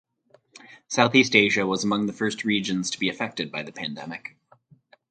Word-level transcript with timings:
Southeast 0.87 1.35
Asia 1.35 1.67
was 1.67 1.83
among 1.83 2.07
the 2.07 2.11
first 2.11 2.43
regions 2.43 2.89
to 2.89 2.97
be 2.99 3.07
affected 3.07 3.51
by 3.51 3.61
the 3.61 3.71
pandemic. 3.71 4.35